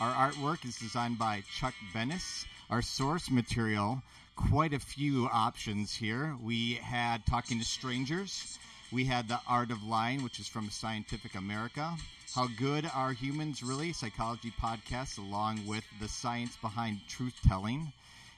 [0.01, 2.47] Our artwork is designed by Chuck Bennis.
[2.71, 4.03] Our source material,
[4.35, 6.37] quite a few options here.
[6.43, 8.59] We had Talking to Strangers.
[8.91, 11.95] We had The Art of Lying, which is from Scientific America.
[12.35, 13.93] How Good Are Humans Really?
[13.93, 17.93] Psychology podcast, along with the science behind truth telling.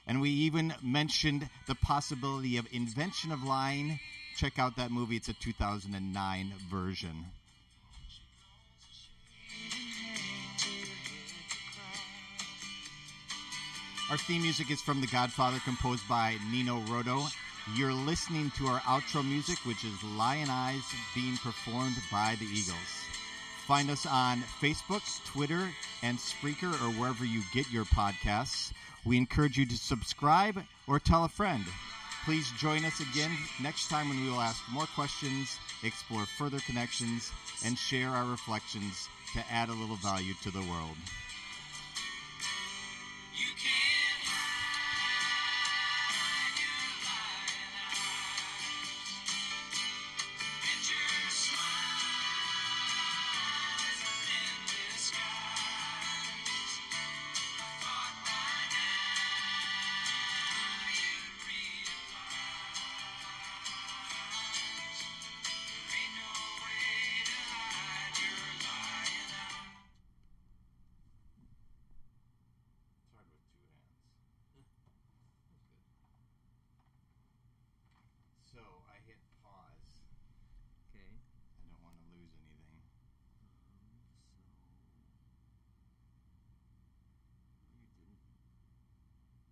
[0.08, 4.00] And we even mentioned the possibility of invention of lying.
[4.38, 5.16] Check out that movie.
[5.16, 7.24] It's a 2009 version.
[14.08, 17.20] Our theme music is from The Godfather, composed by Nino Rota.
[17.74, 20.84] You're listening to our outro music, which is Lyin' Eyes,
[21.16, 22.76] being performed by the Eagles.
[23.66, 25.68] Find us on Facebook, Twitter,
[26.04, 28.72] and Spreaker, or wherever you get your podcasts.
[29.04, 31.64] We encourage you to subscribe or tell a friend.
[32.28, 37.32] Please join us again next time when we will ask more questions, explore further connections,
[37.64, 40.98] and share our reflections to add a little value to the world.